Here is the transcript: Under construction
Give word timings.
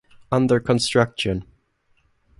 Under 0.31 0.59
construction 0.59 1.45